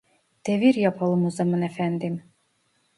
Devir 0.47 0.75
yapalım 0.75 1.25
o 1.25 1.29
zaman 1.29 1.61
efendim 1.61 2.23